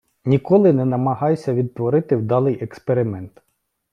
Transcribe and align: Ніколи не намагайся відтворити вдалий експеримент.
Ніколи 0.25 0.73
не 0.73 0.85
намагайся 0.85 1.53
відтворити 1.53 2.15
вдалий 2.15 2.63
експеримент. 2.63 3.41